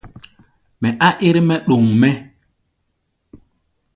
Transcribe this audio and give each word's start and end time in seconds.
Mɛ 0.81 0.89
á 1.05 1.07
ɛ́r-mɛ́ 1.27 1.57
ɗoŋ 1.67 1.83
mɛ́. 2.01 2.11